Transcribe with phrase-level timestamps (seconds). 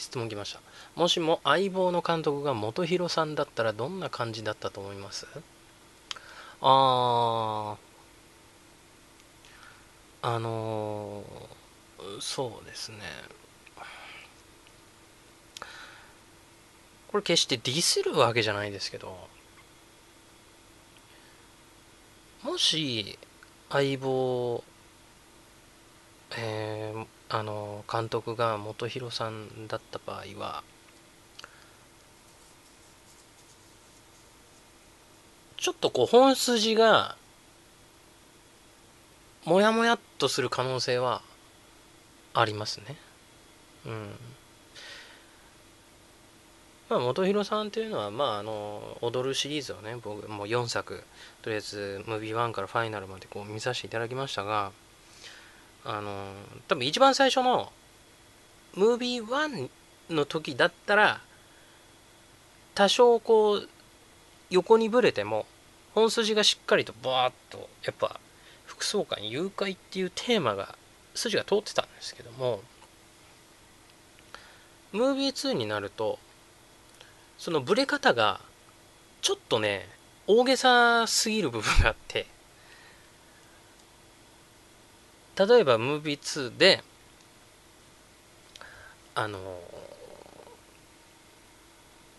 [0.00, 0.60] 質問来ました。
[0.94, 5.26] もしも相棒の監督が元弘さんだったらどんな感じだったと思います？
[6.60, 12.98] あーあのーそうですね。
[17.08, 19.28] これ決してディスるわけじゃないですけど
[22.44, 23.18] もし
[23.68, 24.62] 相棒
[26.38, 30.64] えーあの監督が元弘さんだった場合は
[35.56, 37.16] ちょっとこう本筋が
[39.44, 41.22] もやもやっとする可能性は
[42.34, 42.96] ありますね。
[43.86, 44.10] うん。
[46.88, 51.04] まあ、元弘さんっていうのは、まあ、あの、踊るシリーズをね、僕、もう4作、
[51.40, 54.72] とりあえず、ムービー1からファイナルまでこう見させていただきましたが、
[55.84, 56.32] あの、
[56.68, 57.72] 多分一番最初の、
[58.74, 59.68] ムービー1
[60.10, 61.20] の時だったら、
[62.74, 63.68] 多少こう、
[64.50, 65.46] 横にぶれても、
[65.94, 68.20] 本筋がしっかりとバーッと、やっぱ、
[68.66, 70.76] 副総監誘拐っていうテーマが、
[71.14, 72.62] 筋が通ってたんですけども、
[74.92, 76.18] ムービー2になると、
[77.38, 78.40] そのブレ方が、
[79.22, 79.88] ちょっとね、
[80.26, 82.26] 大げさすぎる部分があって、
[85.46, 86.82] 例えばムービー2で、
[89.14, 89.38] あの、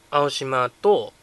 [0.09, 1.13] 青島と、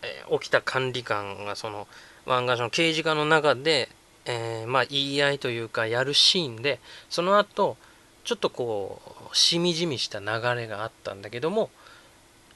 [0.00, 1.86] えー起きた管理官がその
[2.24, 3.88] 湾岸署の刑事課の中で、
[4.24, 7.76] えーまあ言い合いというかやるシーンでその後
[8.24, 9.00] ちょっとこ
[9.32, 10.26] うしみじみした流
[10.58, 11.70] れがあったんだけども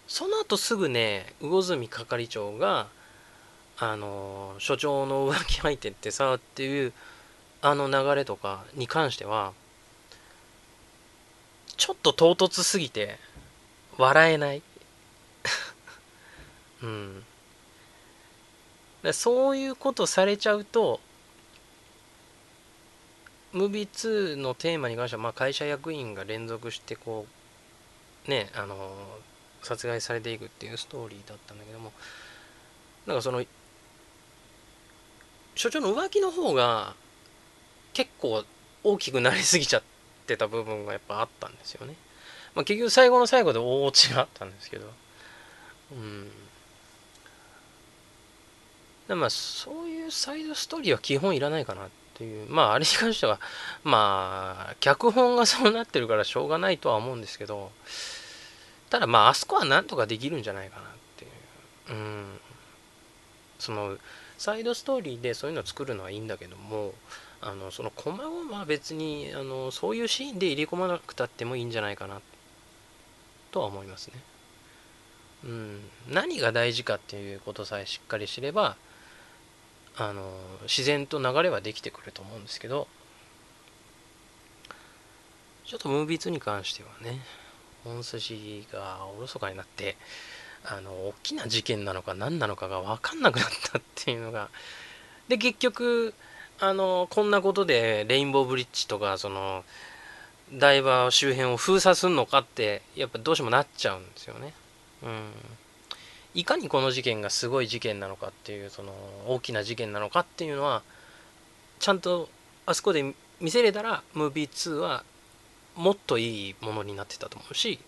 [0.09, 2.89] その後すぐね魚住係長が
[3.78, 6.92] あの所長の浮気相手ってさっていう
[7.62, 9.53] あの流れとかに関しては
[11.77, 13.19] ちょっと唐突すぎて
[13.97, 14.62] 笑えない。
[16.83, 17.25] うん。
[19.12, 21.00] そういうことされちゃうと
[23.53, 27.27] ムービー2のテーマに関しては、まあ、会社役員が連続してこ
[28.27, 28.94] うねあの
[29.62, 31.92] 殺害されていくっていうストーリーだったんだけども
[33.06, 33.42] なんかその
[35.54, 36.94] 所長の浮気の方が
[38.00, 38.44] 結構
[38.83, 39.83] 大きくなりすぎちゃっ
[40.27, 41.94] てた部分がやっぱあったんですよね。
[42.55, 44.87] まあ、結局最後の最後で大落ちがあったんですけど。
[45.93, 46.31] うん。
[49.06, 52.49] でまあそういうサイドストーリーは基本いらないかなっていう。
[52.49, 53.39] まああれに関しては、
[53.84, 57.71] まあ脚本がそうなってるからしょうがないとは思うんですけど、
[58.89, 61.99] ただまああそこはなんとかできるんじゃないかなっていう。
[61.99, 62.41] うん。
[63.59, 63.99] その
[64.39, 66.94] サイドストーリーでそういうのを作るのはいいんだけども、
[67.43, 72.21] あのその細々は別にあのそういうシーンで入れ込まなくたってもいいんじゃないかな
[73.51, 74.15] とは思いますね。
[75.45, 75.81] うん、
[76.11, 78.77] 何が大事かっていうことさえしっかり知れば
[79.97, 80.31] あの
[80.65, 82.89] 自然と流れはできてくると思うんですけど
[85.65, 87.21] ちょっとムービー2に関してはね
[87.84, 89.97] 本筋がおろそかになって
[90.65, 94.51] あの大きな事件なのか何なのかが分かんなくなったっていうのが
[95.28, 96.12] で結局
[96.62, 99.65] あのこんなことでレインボーブリッジとかその
[100.53, 104.53] 台場周辺を封鎖するのかってやっぱどうしてもなっちゃうんですよね。
[105.03, 105.31] うん、
[106.34, 108.93] いかにこの事件がすごい事件なのかっていうその
[109.26, 110.82] 大きな事件なのかっていうのは
[111.78, 112.28] ちゃんと
[112.66, 115.03] あそこで見せれたらムービー2は
[115.77, 117.78] もっといいものになってたと思うし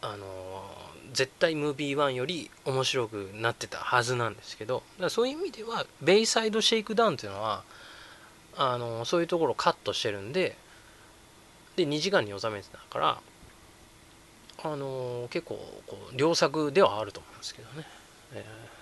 [0.00, 0.26] あの
[1.14, 7.64] 絶対ムービー1より面白くなってたはずなんですけどだそういう意味ではベイサイドシェイクダウンっていうのは
[8.56, 10.56] あのそういうところをカットしてるんで
[11.76, 13.20] で2時間に収めてたから
[14.62, 15.54] あの結構
[15.86, 17.86] こう良作ではあると思うんですけどね。
[18.34, 18.74] えー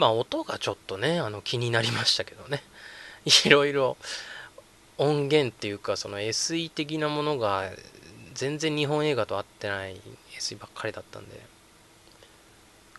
[0.00, 2.62] まあ音がちょっとねあの気になりましたけどね
[3.44, 3.98] いろいろ
[5.00, 7.70] 音源っていうかその SE 的なものが
[8.34, 9.98] 全然日本映画と合ってない
[10.38, 11.40] SE ばっかりだったんで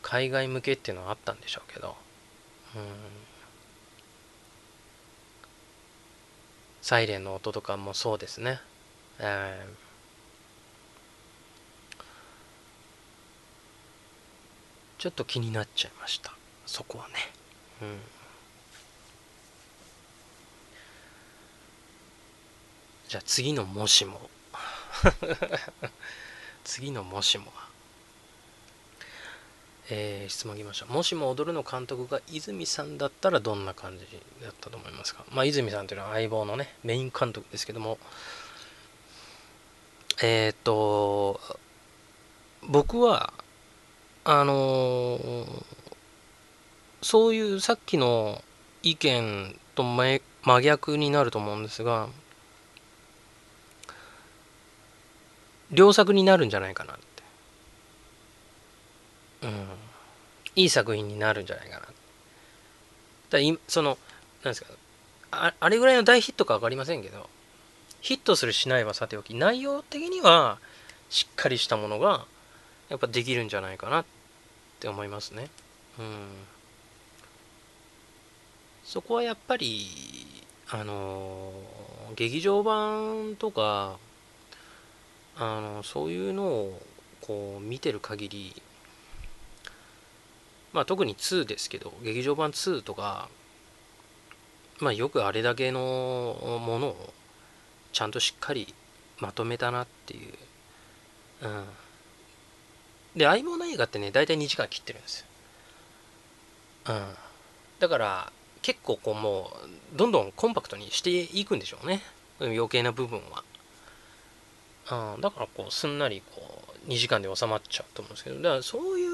[0.01, 1.95] 海外向けっていうのはあったんでしょうけど
[2.75, 2.81] うん
[6.81, 8.59] サイレンの音とかもそうですね。
[9.19, 9.91] えー
[14.97, 16.31] ちょっと気になっちゃいました。
[16.67, 17.13] そこはね。
[17.81, 18.20] うん。
[23.11, 24.29] じゃあ次のもしも。
[26.63, 27.67] 次のもしもは。
[29.89, 30.85] えー、質問来ました。
[30.85, 34.07] もしも踊るの監督が泉さんだったらどんな感じ
[34.41, 35.25] だったと思いますか？
[35.29, 37.97] まあ、泉さんというのは相棒のね、メイン監督ですけども、
[40.21, 41.41] えー、っと、
[42.61, 43.33] 僕は、
[44.23, 45.65] あのー、
[47.01, 48.41] そういうさっきの
[48.83, 50.21] 意見と真
[50.61, 52.07] 逆になると思うんですが、
[55.73, 57.03] 良作になるんじゃないかなって。
[59.43, 59.67] うん。
[60.55, 61.85] いい作品になるんじゃないかな。
[63.29, 63.97] だいその、
[64.43, 64.67] なんですか
[65.31, 67.29] あ、あれぐらいの大ヒットか分かりませんけど、
[68.01, 70.59] ヒットするしないはさておき、内容的には
[71.09, 72.25] しっかりしたものが
[72.89, 74.05] やっぱできるんじゃないかなっ
[74.79, 75.47] て思いますね。
[75.99, 76.27] うん。
[78.83, 79.87] そこはやっぱり、
[80.69, 81.53] あの
[82.15, 83.97] 劇場版とか、
[85.43, 86.81] あのそういうのを
[87.19, 88.61] こう見てる限り
[90.71, 93.27] まあ特に2ですけど劇場版2とか
[94.79, 95.79] まあよくあれだけの
[96.63, 97.13] ものを
[97.91, 98.73] ちゃんとしっかり
[99.19, 100.33] まとめたなっていう。
[101.43, 101.65] うん。
[103.15, 105.25] で相棒の映画ってね大体2時間切ってるんですよ。
[106.89, 107.13] うん。
[107.79, 109.51] だから結構こうも
[109.93, 112.01] うどんどんコンパクトにしていくんでしょうね。
[112.39, 113.43] 余計な部分は。
[114.91, 119.07] うん、だからこうすんなりこう2時間で収まっちゃうと思うんですけどだからそうい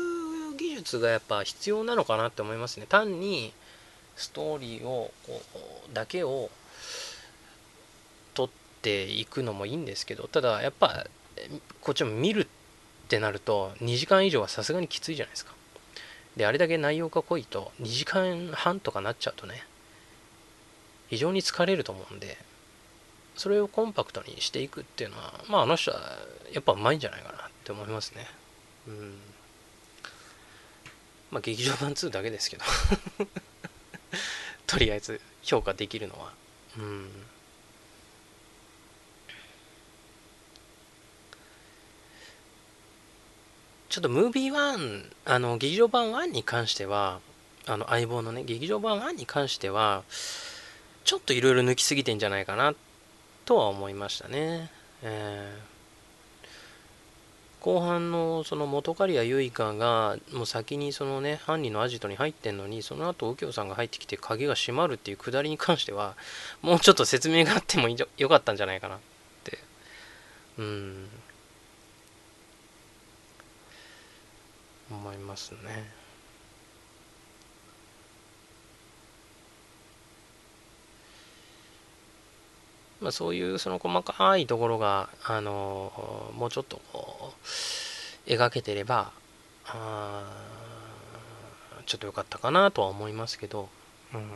[0.54, 2.88] う技術がやっぱ必要なのかなって思いますね。
[2.90, 3.54] 単に
[4.16, 5.42] ストーリーをこ
[5.92, 6.50] うだけを
[8.34, 11.06] 取っていくのもいいんですけどただやっぱ
[11.82, 12.48] こっちも見るっ
[13.08, 15.54] てなると2時間以上はさすがにきついじゃないですか。
[16.36, 19.64] であれだけ内容が濃いと2時間半とかなっちゃうとね
[21.10, 22.38] 非常に疲れると思うんで
[23.38, 26.00] それをコンパクトにしていくっていうのは、まあ、あの人は
[26.52, 28.26] やっぱうまいんじゃないかなって思いますね。
[28.88, 29.18] うん。
[31.30, 32.64] まあ、劇場版2だけですけど
[34.66, 36.34] とりあえず評価できるのは。
[36.78, 37.10] うん。
[43.90, 47.20] ちょっとムービー1、あの、劇場版1に関しては、
[47.66, 50.04] あの、相棒のね、劇場版1に関しては、
[51.04, 52.76] ちょっといろいろ抜きすぎてんじゃないかなっ
[53.48, 54.70] とは思いましたね。
[55.02, 66.18] えー、後半のその元刈谷結花がもう先にそのね犯人のアジトに入ってんのにその後右京さんが入ってきて鍵が閉まるっていうくだりに関しては
[66.62, 69.00] もうちょっと説明があってもよかったんじゃないかなっ
[69.46, 69.60] て
[70.58, 71.08] うん
[74.92, 75.97] 思いますね。
[83.02, 89.12] まあ、そういうその細かいところが、あのもうちょっとこう描けてれば
[89.68, 90.24] あ
[91.86, 93.70] ちょっと良かったかなとは思いますけど、
[94.14, 94.30] うん、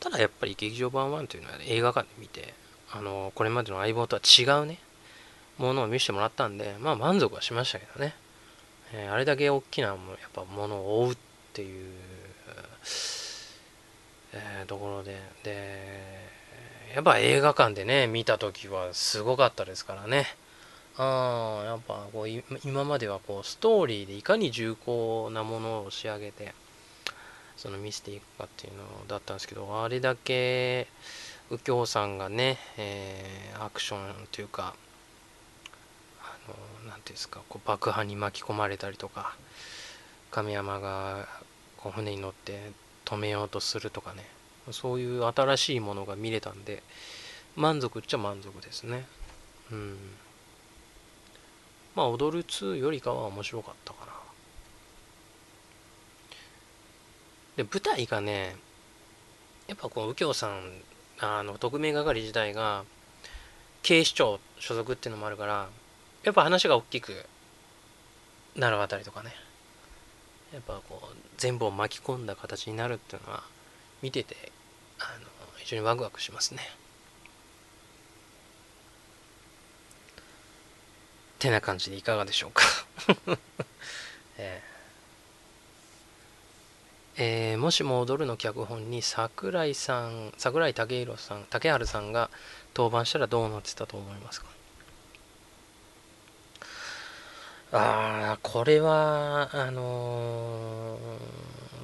[0.00, 2.54] ただやっぱり劇場版1というのは映画館で見て、
[2.90, 4.78] あのこれまでの相棒とは違うね
[5.58, 8.14] ものを見せてもらったんでまあ満足はしましたけどね、
[8.92, 9.96] えー、あれだけ大きなやっ
[10.32, 11.16] ぱものを追うっ
[11.52, 11.92] ていう、
[14.32, 16.37] えー、ところでで
[16.94, 20.26] やっぱ映画館でね、見た時はすごかったですからね。
[21.00, 22.28] あやっぱこう
[22.64, 26.52] 今まではこうストーリーでいかに重厚なものを仕上げて
[27.56, 30.88] その見せていくかっていうのだったんですけどあれだけ
[31.50, 34.74] 右京さんがね、えー、アクションというか
[36.88, 39.36] 何ていうんですかこう爆破に巻き込まれたりとか
[40.32, 41.28] 亀山が
[41.76, 42.72] こう船に乗って
[43.04, 44.24] 止めようとするとかね
[44.72, 46.82] そういう新しいものが見れたんで
[47.56, 49.04] 満足っちゃ満足ですね。
[49.72, 49.96] うん。
[51.94, 54.12] まあ踊る2よりかは面白かったかな。
[57.56, 58.54] で舞台がね
[59.66, 60.60] やっぱこう右京さん
[61.18, 62.84] あの特命係自体が
[63.82, 65.68] 警視庁所属っていうのもあるから
[66.22, 67.26] やっぱ話が大きく
[68.54, 69.34] なるあたりとかね。
[70.52, 73.42] やっぱこう全部を巻き込んだ形になるっていうのは
[74.00, 74.50] 見てて
[74.98, 75.26] あの
[75.56, 76.62] 非常にワクワクしますね。
[81.38, 82.62] てな感じでいかがでしょうか。
[84.38, 84.68] えー
[87.20, 92.30] えー、もしも踊るの脚本に桜井さん桜井武宏さん竹春さんが
[92.76, 94.46] 登板したらどうなってたと思いますか？
[97.72, 100.96] ああこれはあの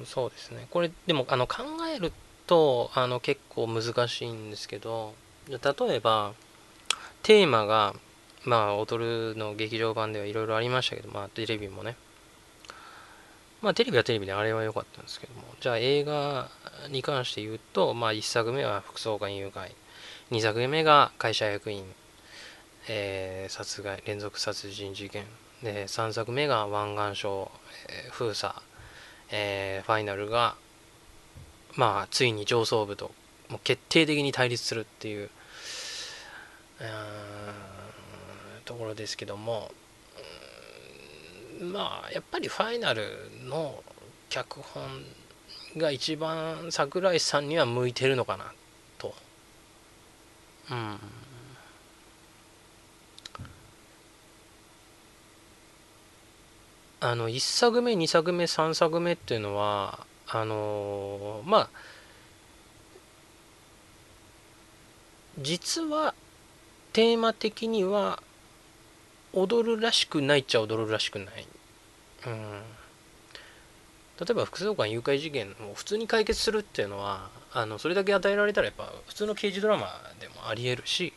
[0.01, 0.67] ー、そうですね。
[0.71, 2.13] これでもあの考える
[2.47, 5.13] とあの結構難しいんですけど
[5.47, 5.57] 例
[5.95, 6.33] えば
[7.23, 7.95] テーマが
[8.43, 11.95] まあ踊るの劇場版ではいろいろありましたけどまあテレビもね。
[13.61, 16.49] まあテレビはテレビであれは良かったんですけどもじゃあ映画
[16.91, 19.71] に関して言うとまあ1作目は副総監誘拐
[20.29, 21.83] 2作目が会社役員、
[22.87, 25.23] えー、殺害連続殺人事件
[25.63, 27.51] で3作目が湾岸省、
[27.89, 28.53] えー、封鎖、
[29.31, 30.55] えー、ファイナルが
[31.75, 33.11] まあついに上層部と
[33.49, 35.29] もう決定的に対立するっていう
[38.65, 39.71] ところですけども
[41.61, 43.83] まあやっぱりファイナルの
[44.29, 44.83] 脚本
[45.77, 48.53] が一番桜井さんには向いてるのかな
[48.97, 49.13] と。
[50.71, 50.99] うん
[57.01, 61.69] あの1作目2作目3作目っていうのはあのー、まあ
[65.39, 66.13] 実は
[66.93, 68.21] テーマ的には
[69.33, 71.47] 踊るらしくないっちゃ踊るらしくない。
[72.27, 72.61] うん。
[74.19, 79.87] 例えば複数感誘拐事件を普通に解決するっていうのはあのそれだけ与えられたらやっぱ普通の刑事ドラマ
[80.21, 81.11] でもありえるし、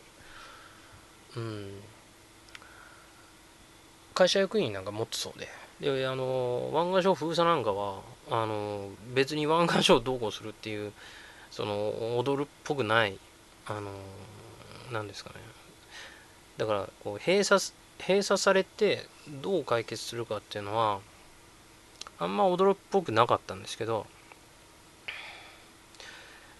[1.37, 1.79] うん、
[4.13, 5.47] 会社役員なんかもっとそうで
[5.79, 8.01] であの湾岸省封鎖なんかは
[8.31, 10.91] あの別に湾岸省をどうこうするっていう
[11.51, 13.17] その踊るっぽくない
[13.65, 13.91] あの
[14.91, 15.35] なんですかね。
[16.57, 17.61] だからこう閉鎖
[17.99, 19.05] 閉鎖されて
[19.41, 20.99] どう解決するかっていうのは
[22.17, 24.07] あんま驚っぽくなかったんですけど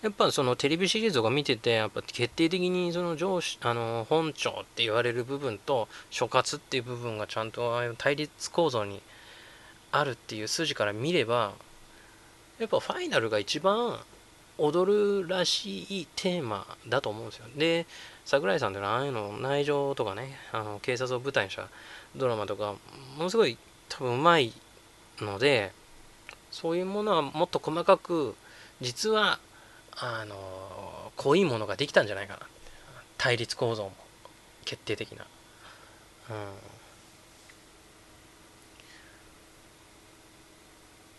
[0.02, 9.02] やっぱそのテレビシリーズとか見ててやっぱ決定的にその上司あの本庁って言われる部分と所轄っていう部分がちゃんと対立構造に
[9.92, 11.54] あるっていう筋から見れば
[12.60, 14.00] やっぱファイナルが一番
[14.58, 17.46] 踊るらしいテーマだと思うんですよ。
[17.56, 17.86] で、
[18.26, 21.70] 桜井さんってのはああいうの内情とかね、あの警察を舞台にした
[22.18, 22.76] ドラマとか、
[23.18, 24.52] ものすごい多分うまい
[25.22, 25.72] ので、
[26.52, 28.36] そういうものはもっと細かく、
[28.82, 29.40] 実は、
[29.96, 32.42] あの、濃いものができたんじゃないかな。
[33.18, 33.94] 対立構造も
[34.66, 35.26] 決定的な。
[36.30, 36.36] うん。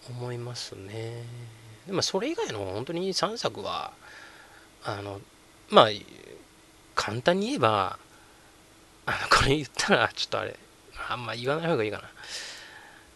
[0.08, 1.22] 思いますね。
[1.86, 3.92] でもそれ以外の本当に3作は
[4.84, 5.20] あの
[5.68, 5.86] まあ
[6.94, 7.98] 簡単に言えば
[9.06, 10.56] あのこれ言ったらちょっとあれ
[11.08, 12.04] あんま言わない方がいいかな。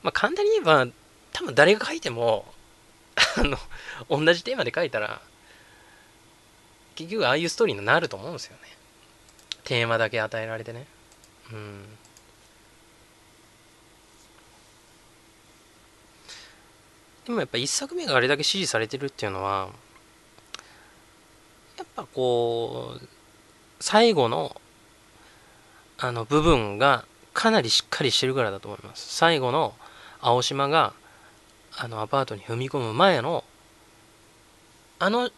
[0.03, 0.87] まあ簡単に言えば
[1.33, 2.45] 多分誰が書いても
[3.37, 3.59] あの
[4.09, 5.21] 同じテーマで書いたら
[6.95, 8.62] 結局ああいうストーリーになると思うんですよね。
[9.64, 10.87] テーマだけ与えられてね。
[11.53, 11.85] うん。
[17.26, 19.69] でもやっぱ1作目があれだけ支持されてるっていうのは
[21.78, 23.07] やっぱこう
[23.81, 24.61] 最後の
[25.99, 29.14] あの部分がかなりしっかりしてるからだと思います。
[29.14, 29.75] 最後の
[30.21, 30.93] 青島が
[31.76, 33.45] あのアパートに踏み込む前の
[34.99, 35.31] あの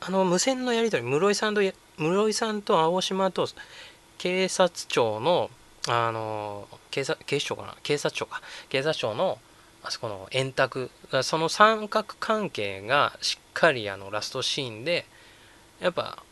[0.00, 1.60] あの無線のやり取り室井さんと
[1.96, 3.48] 室井さんと青島と
[4.18, 5.50] 警察庁の
[5.88, 7.76] あの警察警視庁かな？
[7.82, 8.40] 警察庁か。
[8.68, 9.38] 警察庁の
[9.88, 10.90] あそこの円卓
[11.22, 15.06] その三角関係がしっかりあのラストシーンで
[15.80, 16.22] やっぱ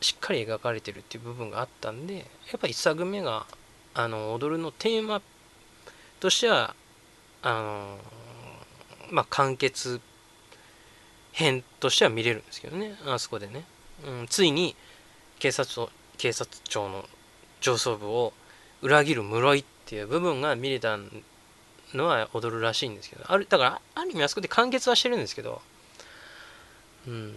[0.00, 2.22] しっかり描かれてるっていう部分があったんでや
[2.56, 3.46] っぱ1作目が
[3.94, 5.20] あの踊るのテーマ
[6.20, 6.76] としては
[7.42, 7.98] あの
[9.10, 10.00] まあ完結
[11.32, 13.64] 編としては見れるんですけどねあそこでね、
[14.06, 14.76] うん、ついに
[15.40, 17.04] 警察庁警察庁の
[17.60, 18.32] 上層部を
[18.82, 21.24] 裏切る室井っていう部分が見れたん
[21.94, 25.62] のは踊るらしいんですけどあるだからある意味あそこで完結はしてるんですけど
[27.06, 27.34] うん。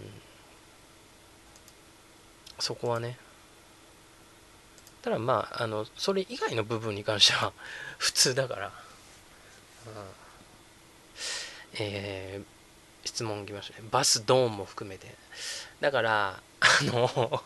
[2.58, 3.18] そこはね。
[5.00, 7.52] ただまああのそれ以外の部分に関しては
[7.98, 8.72] 普通だから、うん、
[11.74, 13.88] えー、質問きましたね。
[13.90, 15.14] バスドーンも含めて。
[15.80, 17.42] だからあの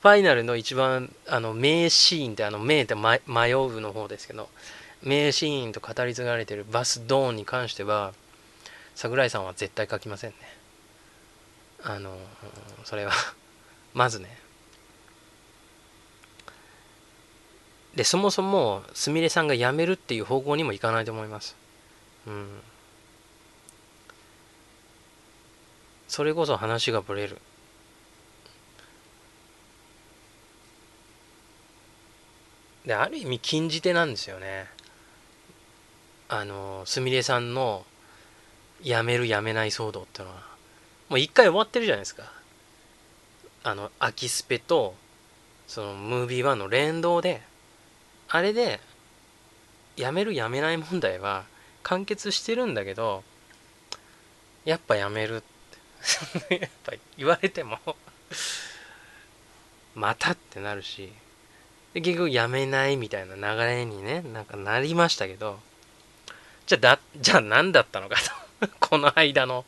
[0.00, 3.10] ファイナルの一番あの名シーンってあの名って迷
[3.52, 4.48] うの方ですけど
[5.02, 8.12] 名シーンと語り継がれてるバスドーンに関しては
[8.94, 10.36] 桜井さんは絶対書きませんね。
[11.82, 12.16] あの
[12.84, 13.12] それは。
[13.94, 14.38] まずね。
[17.94, 21.56] でそもそもすみれさんが辞めるっていう方向にもいかないと思います。
[22.26, 22.62] うん。
[26.06, 27.38] それこそ話がぶれる。
[32.84, 34.66] である意味禁じ手なんですよね。
[36.32, 37.84] あのすみれさんの
[38.82, 40.40] 辞める辞めない騒動っていうのは
[41.08, 42.22] もう一回終わってるじゃないですか。
[43.64, 44.94] あの空きスペと
[45.66, 47.42] そのムービー1の連動で
[48.28, 48.78] あれで
[49.96, 51.44] やめるやめない問題は
[51.82, 53.24] 完結してるんだけど
[54.64, 55.38] やっぱやめる。
[55.38, 55.42] っ
[56.48, 57.78] てやっぱ言われても
[59.96, 61.12] またってなるし
[61.92, 65.58] で結局やめないみたいな流れにねなんかなりましたけど
[66.70, 68.14] じゃあだじゃあ何だったのか
[68.60, 68.68] と。
[68.78, 69.64] この間の。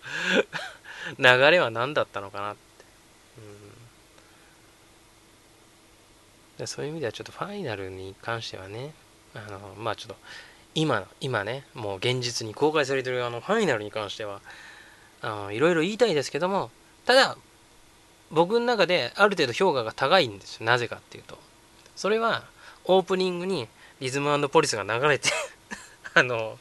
[1.19, 2.61] 流れは何だったのかなって、
[6.61, 8.95] うん、そういう意味ではちょっとファイナルに関してはね
[9.35, 10.17] あのまあちょっと
[10.77, 14.41] 今今ねもう現実に公開されてるあのファイナルに関しては
[15.23, 16.71] あのいろいろ言いたいですけども
[17.05, 17.37] ただ
[18.31, 20.67] 僕の中である程度評価が高いんですよ。
[20.67, 21.37] なぜかっていうと。
[21.97, 22.45] それは
[22.85, 23.67] オープニングに
[23.99, 25.31] リズムポリスが流れて
[26.15, 26.59] あの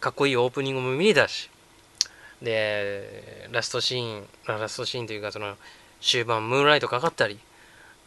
[0.00, 1.50] かっこいいオープニングも見れたし。
[2.40, 5.56] でラストシーンラストシーンというかその
[6.00, 7.40] 終盤ムーンライトかかったり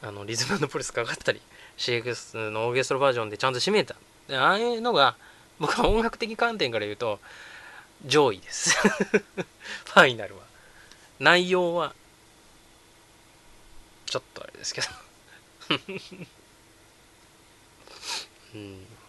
[0.01, 1.41] あのリズムポリスかかったり
[1.77, 3.95] CX のオーケストラバージョンでちゃんと締めた。
[4.31, 5.17] ああいうのが
[5.59, 7.19] 僕は音楽的観点から言うと
[8.05, 8.77] 上位です。
[8.87, 10.43] ファイナルは。
[11.19, 11.93] 内容は
[14.05, 14.87] ちょっとあれですけど。
[18.55, 19.00] うん。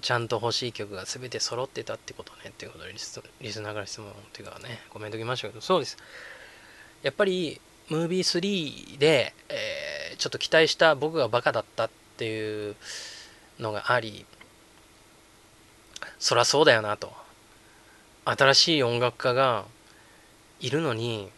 [0.00, 5.96] ちゃんと欲しい曲が全て揃ってたってことねっていうことでリスリスナーから質問っていうかねコメント来ましたけどそうです。
[7.02, 8.40] やっぱりムービー
[8.94, 12.76] 3で、えー、ちょっと期待した僕がバカだったっていう
[13.58, 14.26] のがあり
[16.18, 17.12] そりゃそうだよなと。
[18.24, 19.64] 新しい音楽家が
[20.60, 21.30] いるのに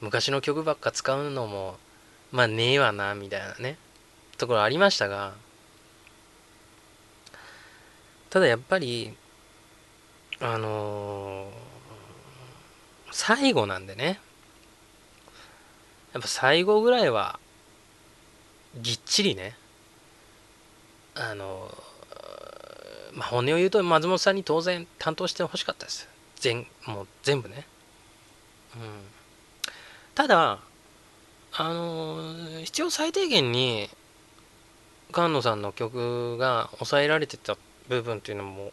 [0.00, 1.76] 昔の曲ばっか使うのも
[2.30, 3.76] まあねえわなみたいなね
[4.36, 5.34] ところありましたが
[8.32, 9.12] ただやっぱり
[10.40, 11.50] あのー、
[13.10, 14.20] 最後なんでね。
[16.14, 17.38] やっぱ最後ぐらいは
[18.80, 19.54] ぎっちりね。
[21.14, 26.08] あのー、まあ本音を言うと松本さんに当然担当してほしかったです。
[26.36, 27.66] 全もう全部ね。
[28.76, 28.80] うん。
[30.14, 30.58] ただ
[31.52, 33.90] あのー、必要最低限に
[35.12, 37.58] 菅野さんの曲が抑えられてた
[37.92, 38.70] 部分っていうのも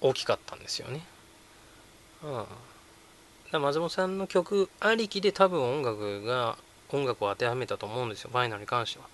[0.00, 1.02] 大きかったんですよね。
[3.52, 6.56] うん、松本さんの曲ありきで多分音楽が
[6.90, 9.06] 音楽を当てはめたと思うんですよファイナルに関しては。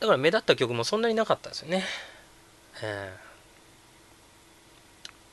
[0.00, 1.84] だから目立った曲もそんなになかったですよね。
[2.82, 3.12] え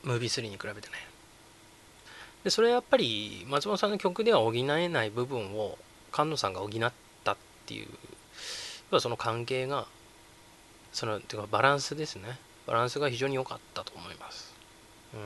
[0.04, 0.94] ー、ムービー3に比べてね。
[2.44, 5.78] でそれはやっぱり松本さんの曲では補えない部分を
[6.12, 6.92] 菅野さんが補っ
[7.24, 9.86] たっていうその関係が
[10.96, 12.38] そのてかバランスですね。
[12.66, 14.52] バランスが非常に良かったと思います、
[15.14, 15.16] う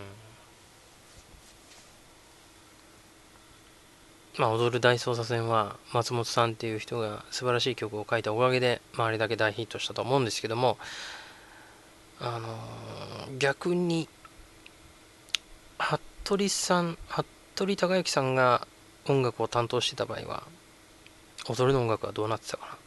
[4.40, 10.76] ん、まあ踊る大捜査線は松本さんっていう人が素晴らしい曲を書いたおかげで、まあ、あれだけ大ヒットしたと思うんですけども
[12.20, 12.59] あの、
[13.38, 14.09] 逆に
[15.78, 18.66] 服部さん服部孝之さんが
[19.06, 20.42] 音楽を担当してた場合は
[21.48, 22.80] 踊るの音楽はどうなってたかな。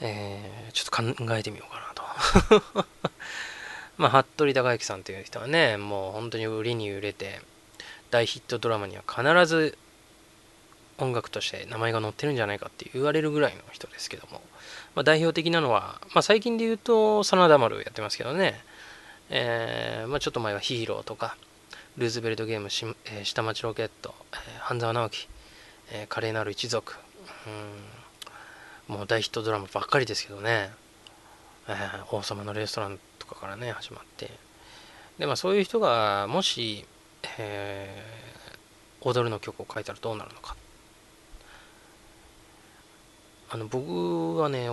[0.00, 2.86] えー、ちょっと考えてみようかなと。
[3.96, 7.40] まあ、服部孝之さんという人はね、もう本当に売りに売れて、
[8.10, 9.78] 大ヒットドラマには必ず
[10.98, 14.40] 音楽として名前が載ってるんじゃないかって言われるぐらいの人ですけども、
[14.94, 18.62] まあ、代表的なのは、まあ、最近で言うと、真田丸やってますけどね、
[19.30, 21.36] えー、まあ、ちょっと前はヒーローとか、
[21.96, 25.28] ルーズベルトゲームし、えー、下町ロケット、えー、半沢直樹、
[25.90, 26.94] えー、華麗なる一族、
[27.46, 27.95] うん。
[28.88, 30.70] もう大ヒットドラマばっかりですけどね、
[31.68, 34.30] えー、王様のレストランとかからね始まって。
[35.18, 36.86] でまあそういう人がもし、
[37.38, 40.56] えー、踊るの曲を書いたらどうなるのか。
[43.48, 44.68] あの僕はね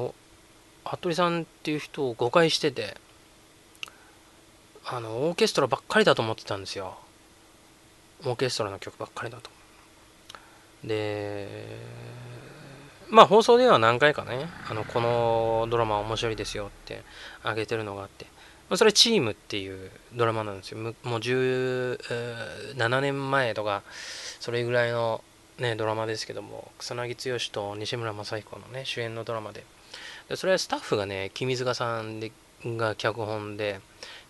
[0.85, 2.97] 服部さんっていう人を誤解してて
[4.85, 6.97] あのオーケストラばっかりだと思ってたんですよ。
[8.25, 9.49] オーケストラの曲ばっかりだと。
[10.83, 11.79] で
[13.13, 17.03] まあ放送では何回かね、あのこのドラマ面白いですよって
[17.43, 18.25] あげてるのがあって、
[18.69, 20.79] まあ、それチームっていうドラマなんですよ。
[20.79, 23.83] もう17年前とか、
[24.39, 25.23] それぐらいの、
[25.59, 29.63] ね、ドラマですけども、草薙剛と西村雅彦のね、主演のドラマで。
[30.27, 32.31] でそれはスタッフがね、君塚さんで
[32.65, 33.79] が脚本で、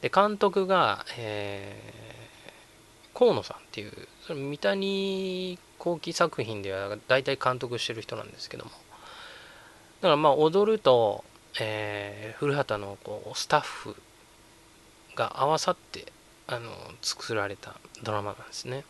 [0.02, 3.93] で監督が、えー、河野さんっていう、
[4.28, 8.72] それ三谷後期作品では大体監督してる人なんですけども。
[8.72, 8.78] だ
[10.04, 11.26] からまあ踊ると、
[11.60, 13.93] えー、古畑のこうスタッフ
[15.15, 16.06] が合わさって
[16.48, 18.86] あの作られたドラマなんですね。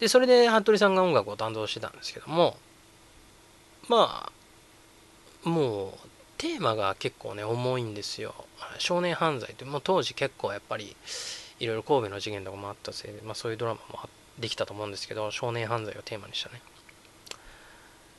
[0.00, 2.56] でそれで服部さんが音楽を担当してたんですけども
[3.88, 4.32] ま
[5.44, 8.34] あもうテーマが結構ね重いんですよ。
[8.78, 10.96] 少年犯罪ってもう当時結構やっぱり
[11.60, 16.60] いろいろ神戸の事件とかもあったせいで、まあ、そういうドラマもできたと思うんですけど少年犯罪をテーマにしたね。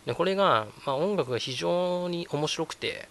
[0.05, 3.07] でこれが、まあ、音楽が非常に面白くて、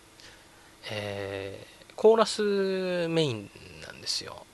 [0.90, 3.50] えー、コーラスメイン
[3.86, 4.44] なんですよ。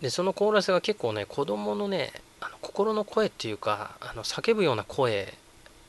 [0.00, 5.34] でそのコーラスが結構ね子供のねあの心の声っていうかあの叫ぶような声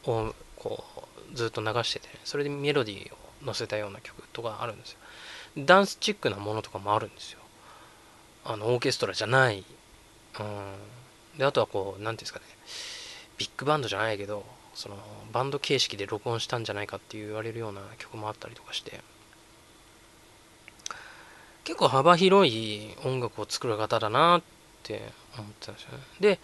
[0.05, 0.83] をこ
[1.31, 4.98] うずっと流してて、それでメロディーを乗せたような曲とかあるんですよ。
[5.65, 7.39] ダンスチックなものとかもあるんですよ。
[8.45, 9.63] あのオーケストラじゃない、
[10.39, 12.45] うん、であとはこう何ていうんですかね。
[13.37, 14.97] ビッグバンドじゃないけどその
[15.31, 19.01] バンド形式で録音したんじゃないかって言われるような曲もあったりとかして。
[21.65, 24.41] 結構幅広い音楽を作る方だなっ
[24.81, 26.03] て思ってたんですよね。
[26.19, 26.39] で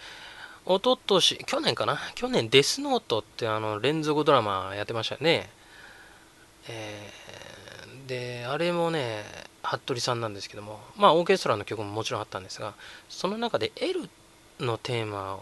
[0.65, 1.97] おととし去年かな？
[2.13, 5.49] 去年デスノートってあの連続ドラマやってましたよね。
[6.67, 7.64] えー、
[8.07, 9.23] であれもね
[9.63, 12.73] 服部さんなんですけどもまあオーケストラの曲ももちろんあったんですが
[13.09, 14.09] その中で L
[14.59, 15.39] のテーマ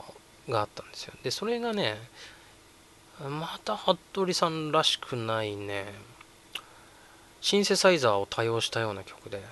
[0.49, 1.13] があったんですよ。
[1.23, 1.97] でそれがね
[3.19, 5.85] また服部さんらしくないね。
[7.41, 9.43] シンセサイザーを多用したような曲で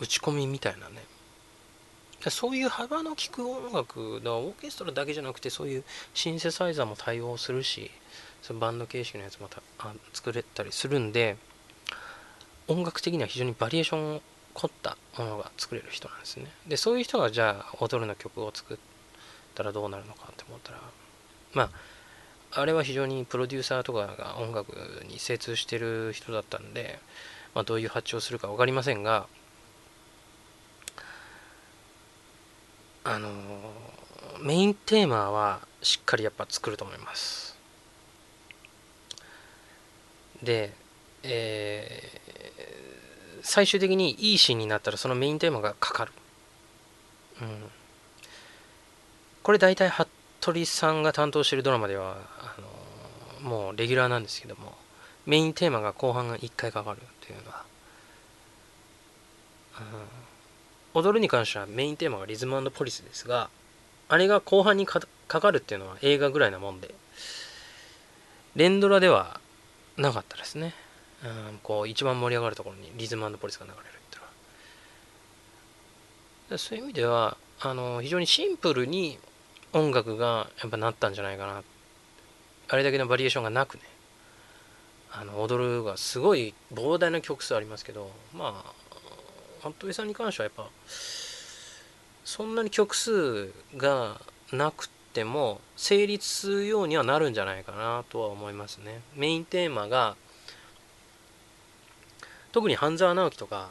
[0.00, 1.04] 打ち込みみたいなね。
[2.30, 7.90] そういう幅の利く音楽だオーケストラだけじゃなくてそういうシンセサイザーも対応するし
[8.42, 11.36] そのバンド形式のやつもたあ作れたりするんで
[12.68, 14.20] 音楽的には非常にバリエーション
[14.54, 16.46] 凝ったものが作れる人なんですね。
[16.66, 18.76] でそういう人がじゃあ踊るの曲を作っ
[19.54, 20.80] たらどうなるのかって思ったら
[21.54, 21.70] まあ
[22.54, 24.72] あれは非常にプロデューサーとかが音楽
[25.08, 26.98] に精通してる人だったんで、
[27.54, 29.26] まあ、どういう発注をするか分かりませんが
[33.04, 33.30] あの
[34.40, 37.56] メインテーマはしっかりやっぱ作ると思います。
[40.42, 40.72] で、
[41.22, 46.12] えー、最終的にいいシーンになったらそのメインテーマがかかる、
[47.40, 47.48] うん、
[49.42, 50.08] これ大体服
[50.52, 52.56] 部さんが担当してるドラマではあ
[53.42, 54.74] のもうレギュラーなんですけども
[55.26, 57.64] メインテーマが後半が1回かかるっていうのは、
[59.78, 60.21] うん。
[60.94, 63.48] 踊るに関してはメインテーマがリズムポリスですが、
[64.08, 66.94] あれが後半にかかるっていうのは映画ぐらいなもんで、
[68.54, 69.40] 連ドラでは
[69.96, 70.74] なかったですね。
[71.24, 74.28] うん、こう一番盛り上がるところにリズムポリスが流れるっていうの
[76.52, 76.58] は。
[76.58, 79.18] そういう意味では、あの非常にシンプルに
[79.72, 81.62] 音楽がやっぱなったんじゃないかな。
[82.68, 83.82] あれだけのバリエーションがなくね。
[85.14, 88.72] あの踊るがすごい膨大な曲数ありますけど、まあ、
[89.70, 90.70] 服部さんに関してはやっぱ
[92.24, 94.20] そんなに曲数が
[94.52, 99.00] なくても成立するようにはなるんじゃないかなとは思いますね。
[99.14, 100.16] メインテーマが
[102.52, 103.70] 特に半沢直樹とか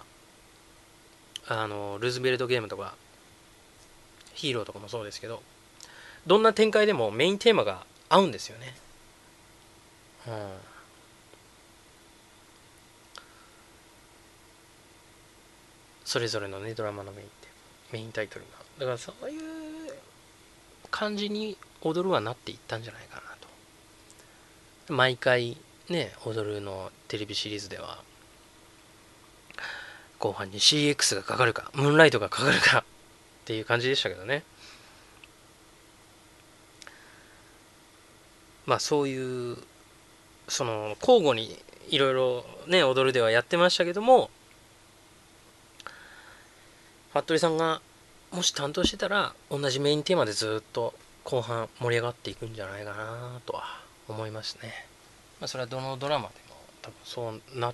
[1.47, 2.95] あのルーズベルトゲームとか
[4.34, 5.41] ヒーローとかもそうですけど
[6.25, 8.75] どんな展開でもメインテーマが合うんですよね。
[10.27, 10.70] うん。
[16.12, 17.47] それぞれのねドラマのメインって
[17.93, 18.58] メインタイトルが。
[18.80, 19.41] だからそういう
[20.89, 23.21] 感じに踊るはなっていったんじゃないかな
[24.88, 24.93] と。
[24.93, 25.56] 毎回
[25.88, 28.04] ね踊るのテレビシリーズでは
[30.19, 32.84] 後半に CX がかかるかムーンライトがかかるか っ
[33.45, 34.43] ていう感じでしたけどね。
[38.65, 39.58] まあそういう
[40.50, 44.30] その交互にいろいろね踊るではやってましたけども
[47.13, 47.82] 服部さんが
[48.32, 50.93] もし担当してたら同じメインテーマでずっと
[51.26, 53.63] 後半盛り上がっていくんじゃないかなとは
[54.08, 54.86] 思いますね。
[55.39, 57.74] まあ、それはどのドラマでも多分そうな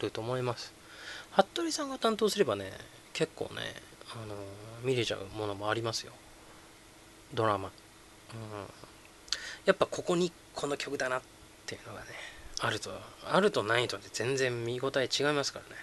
[0.00, 0.72] ると思います。
[1.32, 2.72] 服部さんが担当すればね、
[3.12, 3.74] 結構ね、
[4.12, 4.34] あの
[4.82, 6.12] 見れちゃうものもありますよ。
[7.32, 7.68] ドラマ。
[7.68, 8.40] うん、
[9.64, 11.22] やっぱここにこの曲だなっ
[11.66, 12.06] ていうのがね、
[12.60, 12.90] あると、
[13.24, 15.80] あるとないとで全然見応え違いますからね。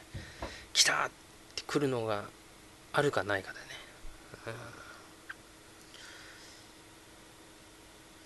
[0.74, 1.10] 来たっ
[1.56, 2.26] て来るのが
[2.98, 3.66] あるかないかでね、
[4.48, 4.50] う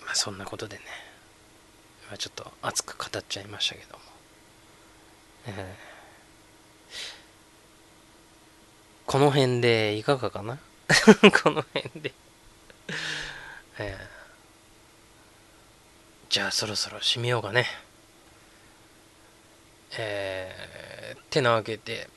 [0.03, 0.83] ん、まあそんなことでね、
[2.07, 4.03] まあ、ちょっと熱く語っちゃいましたけども、
[5.47, 6.93] えー、
[9.07, 10.59] この辺でいかがかな？
[11.43, 12.13] この辺で。
[13.79, 14.07] えー、
[16.29, 17.65] じゃあそろそろ締めようかね。
[19.97, 22.07] えー、てなわけで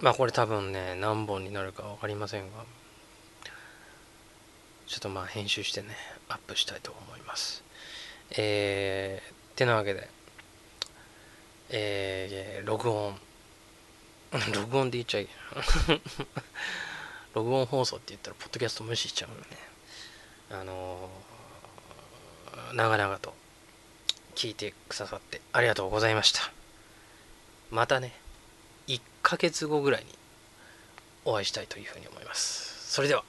[0.00, 2.64] まあこれ多分ね何本になるか分かりませんが
[4.86, 5.88] ちょっとまあ編集してね
[6.28, 7.64] アップしたいと思います。
[8.30, 10.08] えー、てなわけで
[11.70, 13.18] えー、録音。
[14.54, 15.32] 録音で言っちゃいけ
[15.92, 16.02] ない
[17.34, 19.44] 録音放送って言ったらポッドキャスト無視しちゃうのね。
[20.50, 23.34] あのー、長々と
[24.34, 26.52] 聞いてくださってありがとうございました。
[27.70, 28.12] またね。
[29.26, 30.06] ヶ月後ぐらいに
[31.24, 32.92] お会いしたいというふうに思います。
[32.92, 33.24] それでは。